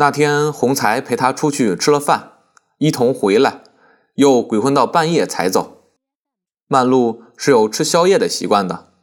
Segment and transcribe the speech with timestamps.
[0.00, 2.32] 那天洪才陪他出去吃了饭，
[2.78, 3.62] 一同回来，
[4.14, 5.82] 又鬼混到半夜才走。
[6.66, 8.94] 曼璐是有吃宵夜的习惯的。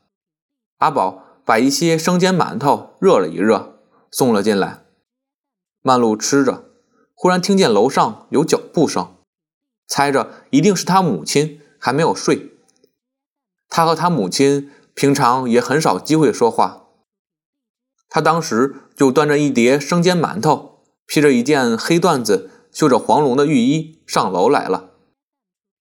[0.79, 3.77] 阿宝把一些生煎馒头热了一热，
[4.09, 4.85] 送了进来。
[5.83, 6.63] 曼璐吃着，
[7.13, 9.17] 忽然听见楼上有脚步声，
[9.87, 12.53] 猜着一定是他母亲还没有睡。
[13.69, 16.87] 他和他母亲平常也很少机会说话。
[18.09, 20.76] 他当时就端着一碟生煎馒头。
[21.07, 24.91] 披着一件黑缎子、绣着黄龙的浴衣上楼来了。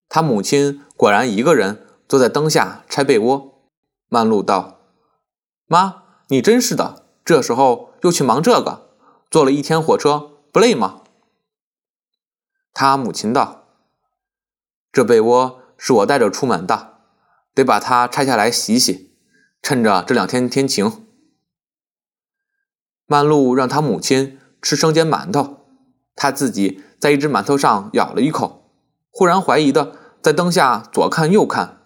[0.09, 3.69] 他母亲果然一个人坐在灯下拆被窝。
[4.07, 4.79] 曼璐道
[5.67, 8.89] ：“妈，你真是的，这时候又去忙这个，
[9.29, 11.01] 坐了一天火车不累吗？”
[12.73, 13.67] 他母亲道
[14.93, 16.99] ：“这被窝是我带着出门的，
[17.53, 19.17] 得把它拆下来洗洗，
[19.61, 21.05] 趁着这两天天晴。”
[23.05, 24.39] 曼璐让他母亲。
[24.67, 25.65] 吃生煎馒头，
[26.13, 28.69] 他自己在一只馒头上咬了一口，
[29.09, 31.83] 忽然怀疑的在灯下左看右看，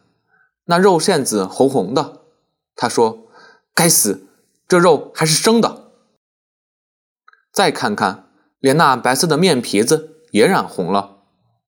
[0.66, 2.23] 那肉馅子红红的。
[2.76, 3.28] 他说
[3.76, 4.26] ：“该死，
[4.68, 5.92] 这肉还是生的。”
[7.54, 11.18] 再看看，连那白色的面皮子也染红了，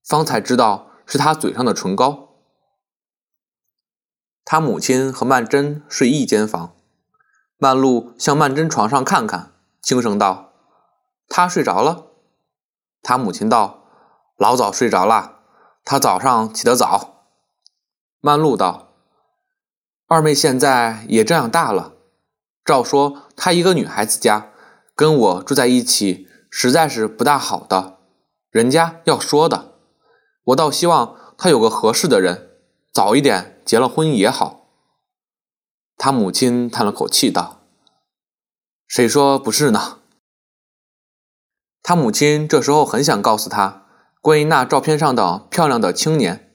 [0.04, 2.40] 方才知道是他嘴上的唇膏。
[4.44, 6.74] 他母亲和曼桢睡一间房，
[7.56, 10.53] 曼璐向曼桢床上看看，轻声道。
[11.28, 12.06] 他睡着了，
[13.02, 13.84] 他母亲道
[14.36, 15.40] ：“老早睡着了，
[15.84, 17.26] 他早上起得早。”
[18.20, 18.94] 曼璐道
[20.06, 21.94] ：“二妹现在也这样大了，
[22.64, 24.50] 照说她一个女孩子家，
[24.94, 27.98] 跟我住在一起，实在是不大好的。
[28.50, 29.74] 人家要说的，
[30.44, 32.50] 我倒希望她有个合适的人，
[32.92, 34.68] 早一点结了婚也好。”
[35.96, 37.62] 他母亲叹了口气道
[38.86, 40.00] ：“谁说不是呢？”
[41.86, 43.84] 他母亲这时候很想告诉他
[44.22, 46.50] 关于那照片上的漂亮的青年，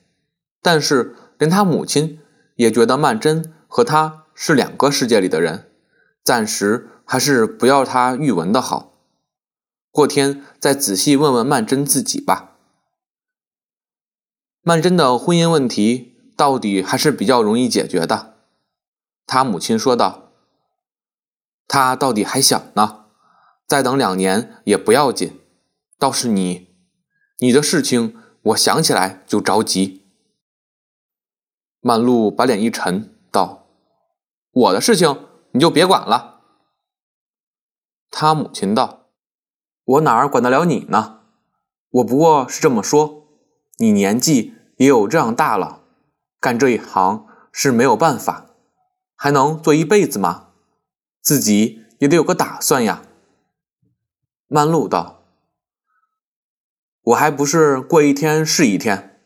[0.60, 2.20] 但是连他母亲
[2.56, 5.70] 也觉得曼桢和他是两个世界里的人，
[6.24, 8.94] 暂时还是不要他玉文的好，
[9.92, 12.56] 过天再仔细问问曼桢自己吧。
[14.64, 18.34] 曼桢的婚姻问题到底还是比较容易解决的，
[19.28, 20.32] 他母亲说道
[21.70, 23.06] ：“他到底还小呢。”
[23.70, 25.40] 再等两年也不要紧，
[26.00, 26.70] 倒是你，
[27.38, 30.08] 你的事情我想起来就着急。
[31.80, 33.68] 曼璐把脸一沉，道
[34.52, 36.42] ：“我的事情你就别管了。”
[38.10, 39.12] 他母亲道
[39.86, 41.20] ：“我哪儿管得了你呢？
[41.92, 43.28] 我不过是这么说，
[43.78, 45.84] 你年纪也有这样大了，
[46.40, 48.48] 干这一行是没有办法，
[49.16, 50.48] 还能做一辈子吗？
[51.22, 53.04] 自己也得有个打算呀。”
[54.52, 55.22] 曼璐道
[57.14, 59.22] ：“我还不是过一天是一天。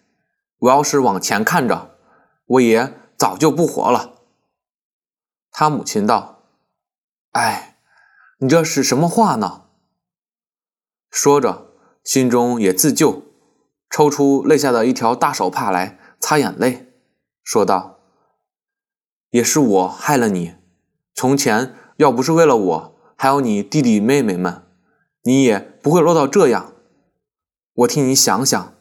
[0.58, 1.96] 我要是往前看着，
[2.46, 4.16] 我也早就不活了。”
[5.50, 6.44] 他母亲道
[7.32, 7.78] ：“哎，
[8.40, 9.68] 你这是什么话呢？”
[11.10, 11.72] 说着，
[12.04, 13.24] 心中也自救，
[13.90, 16.92] 抽出肋下的一条大手帕来擦眼泪，
[17.46, 18.02] 说道
[19.32, 20.56] ：“也是我害了你。
[21.14, 24.62] 从前要不是为了我，还有你弟弟妹妹们。”
[25.24, 26.74] 你也不会落到这样。
[27.74, 28.74] 我替你想想，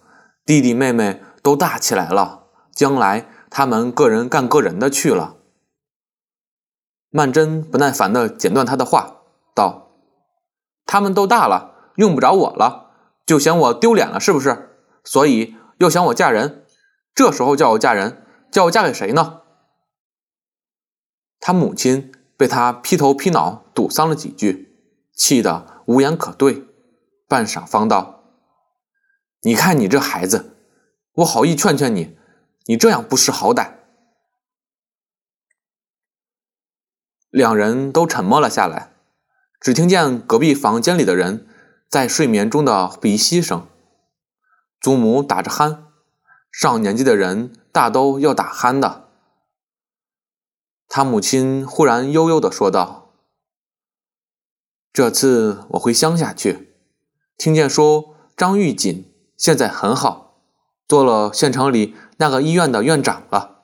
[0.44, 5.36] 弟弟妹妹都大起来了，将来他们个人干个人的去了。
[7.10, 9.22] 曼桢不耐烦地剪断他的话，
[9.54, 9.92] 道
[10.84, 12.91] ：“他们都大了，用不着我了，
[13.25, 14.76] 就嫌我丢脸了，是不是？
[15.04, 16.64] 所以又想我嫁人。
[17.14, 19.41] 这时候叫我嫁人，叫我嫁给谁呢？”
[21.41, 24.78] 他母亲被他劈头劈脑堵丧了几句，
[25.14, 25.72] 气得。
[25.87, 26.65] 无言可对，
[27.28, 28.25] 半晌方道
[29.43, 30.56] ：“你看你这孩子，
[31.15, 32.16] 我好意劝劝你，
[32.66, 33.75] 你这样不识好歹。”
[37.31, 38.93] 两人都沉默了下来，
[39.60, 41.49] 只听见隔壁房间里的人
[41.88, 43.67] 在睡眠中的鼻息声。
[44.81, 45.84] 祖母打着鼾，
[46.50, 49.08] 上年纪的人大都要打鼾的。
[50.88, 53.01] 他母亲忽然悠悠的说道。
[54.93, 56.75] 这次我回乡下去，
[57.39, 60.43] 听见说张玉锦现在很好，
[60.87, 63.62] 做了县城里那个医院的院长了。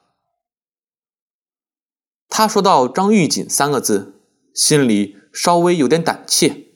[2.30, 4.22] 他说到张玉锦三个字，
[4.54, 6.68] 心里稍微有点胆怯，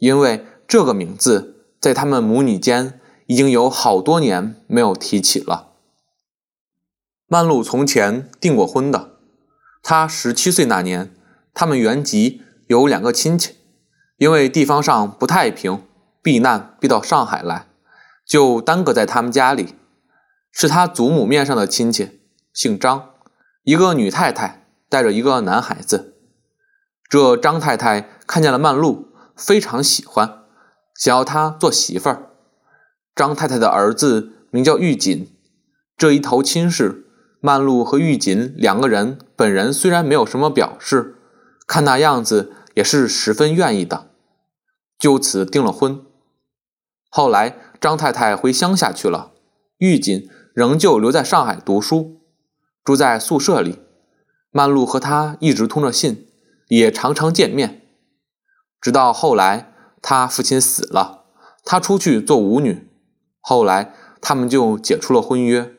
[0.00, 5.74] 因为这个名字在他们母女间已经有好多年没有提起了。
[7.28, 9.18] 曼璐从前订过婚的，
[9.84, 11.14] 她十七岁那年，
[11.52, 13.58] 他们原籍有两个亲戚。
[14.16, 15.82] 因为地方上不太平，
[16.22, 17.66] 避难避到上海来，
[18.26, 19.74] 就耽搁在他们家里。
[20.52, 22.20] 是他祖母面上的亲戚，
[22.52, 23.10] 姓张，
[23.64, 26.14] 一个女太太带着一个男孩子。
[27.08, 30.42] 这张太太看见了曼璐，非常喜欢，
[30.94, 32.30] 想要她做媳妇儿。
[33.16, 35.36] 张太太的儿子名叫玉锦，
[35.96, 37.06] 这一头亲事，
[37.40, 41.16] 曼璐和玉锦两个人本人虽然没有什么表示，
[41.66, 44.10] 看那样子也是十分愿意的，
[44.98, 46.04] 就此订了婚。
[47.08, 49.32] 后来张太太回乡下去了，
[49.78, 50.28] 玉锦。
[50.54, 52.20] 仍旧留在上海读书，
[52.84, 53.80] 住在宿舍里。
[54.52, 56.28] 曼璐和他一直通着信，
[56.68, 57.82] 也常常见面。
[58.80, 61.24] 直到后来，他父亲死了，
[61.64, 62.88] 他出去做舞女。
[63.40, 65.74] 后来，他们就解除了婚约。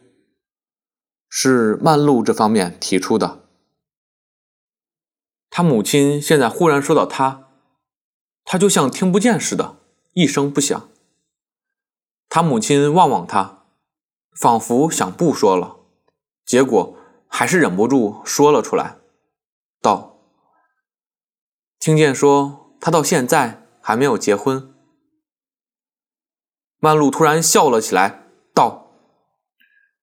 [1.29, 3.44] 是曼璐这方面提出的。
[5.57, 7.47] 他母亲现在忽然说到他，
[8.43, 9.77] 他就像听不见似的，
[10.11, 10.89] 一声不响。
[12.27, 13.63] 他母亲望望他。
[14.37, 15.77] 仿佛想不说了，
[16.45, 16.97] 结果
[17.29, 18.97] 还是忍不住说了出来，
[19.81, 20.19] 道
[21.79, 24.75] ：“听见说他到现在还没有结婚。”
[26.79, 28.91] 曼璐突然笑了起来，道：“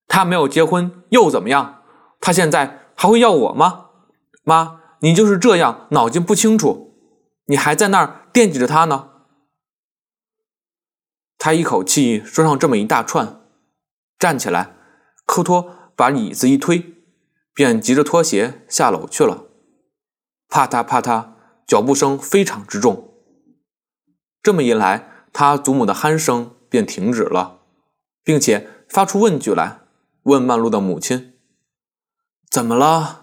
[0.09, 1.83] 他没有结婚又怎么样？
[2.19, 3.91] 他现在还会要我吗？
[4.45, 6.95] 妈，你就是这样脑筋不清楚，
[7.47, 9.11] 你还在那儿惦记着他呢。”
[11.39, 13.41] 他一口气说上这么一大串。
[14.17, 14.77] 站起来，
[15.27, 16.95] 磕托把椅子一推，
[17.53, 19.47] 便急着脱鞋下楼去了。
[20.49, 21.33] 啪嗒啪嗒，
[21.67, 23.13] 脚步声非常之重。
[24.41, 27.63] 这么一来，他祖母的鼾声便停止了，
[28.23, 29.81] 并且发出问句来，
[30.23, 31.37] 问曼璐的母亲
[32.49, 33.22] ：“怎么了？”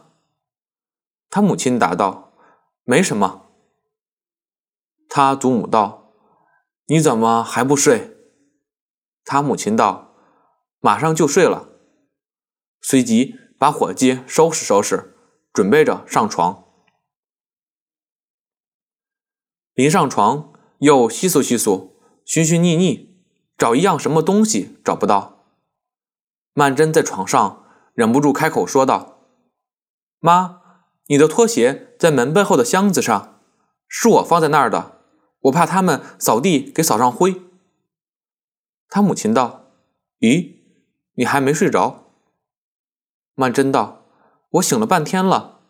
[1.30, 2.34] 他母亲答道
[2.84, 3.52] ：“没什么。”
[5.08, 6.14] 他祖母道
[6.88, 8.18] ：“你怎么还不睡？”
[9.26, 10.08] 他母亲道。
[10.81, 11.68] 马上就睡了，
[12.80, 15.14] 随即把伙计收拾收拾，
[15.52, 16.64] 准备着上床。
[19.74, 21.92] 临上床，又窸窣窸窣，
[22.24, 23.22] 寻寻觅觅，
[23.58, 25.44] 找一样什么东西找不到。
[26.54, 29.20] 曼桢在床上忍不住开口说道
[30.20, 30.59] ：“妈，
[31.10, 33.42] 你的拖鞋在门背后的箱子上，
[33.88, 35.02] 是我放在那儿的，
[35.42, 37.42] 我怕他们扫地给扫上灰。”
[38.90, 39.72] 他母亲道
[40.22, 40.58] ：“咦？”
[41.18, 42.14] 你还没睡着？
[43.34, 44.06] 曼桢道
[44.52, 45.62] ：“我醒了半天了。”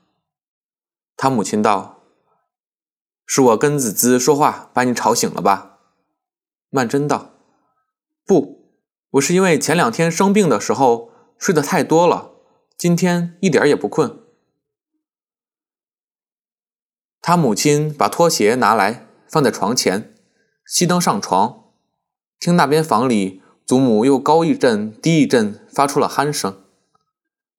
[1.16, 2.04] 他母亲道
[3.26, 5.80] ：“是我跟子姿说话把你吵醒了吧？”
[6.70, 7.32] 曼桢道
[8.28, 8.74] ：“不，
[9.12, 12.34] 我是因为前两天生病的时候睡得太多了，
[12.78, 14.24] 今天一点也不困。”
[17.30, 20.16] 他母亲把拖鞋拿来放在床前，
[20.68, 21.66] 熄灯上床，
[22.40, 23.44] 听那边房里。
[23.68, 26.64] 祖母又高一阵低一阵发出了鼾声，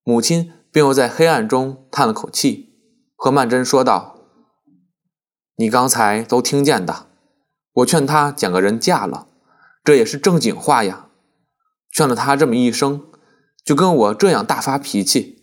[0.03, 2.75] 母亲便又在黑暗中叹了口气，
[3.15, 4.17] 和曼桢说道
[5.55, 7.07] ：“你刚才都听见的，
[7.75, 9.29] 我劝他捡个人嫁了，
[9.85, 11.07] 这也是正经话呀。
[11.93, 13.05] 劝了他这么一声，
[13.65, 15.37] 就跟我这样大发脾气。”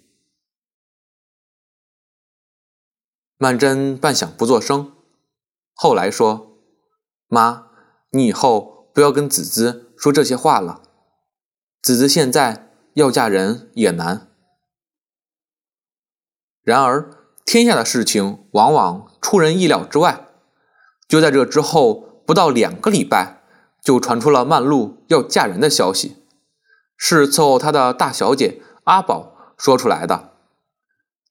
[3.38, 4.94] 曼桢半晌不作声，
[5.74, 6.58] 后来说
[7.28, 7.68] ：“妈，
[8.12, 10.84] 你以后不要跟子子。”说这些话了，
[11.82, 14.28] 子子现在要嫁人也难。
[16.62, 17.10] 然而
[17.44, 20.28] 天下的事情往往出人意料之外，
[21.08, 23.42] 就在这之后不到两个礼拜，
[23.82, 26.18] 就传出了曼璐要嫁人的消息，
[26.96, 30.34] 是伺候她的大小姐阿宝说出来的。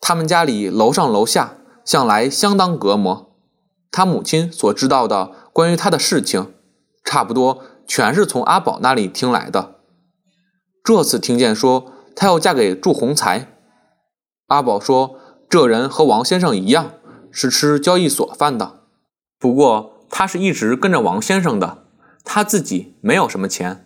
[0.00, 3.34] 他们家里楼上楼下向来相当隔膜，
[3.90, 6.52] 他母亲所知道的关于他的事情，
[7.02, 7.62] 差不多。
[7.88, 9.76] 全是从阿宝那里听来的。
[10.82, 13.56] 这次听见说她要嫁给祝鸿才，
[14.48, 16.94] 阿宝说这人和王先生一样
[17.30, 18.80] 是吃交易所饭的，
[19.38, 21.84] 不过他是一直跟着王先生的，
[22.24, 23.85] 他自己没有什么钱。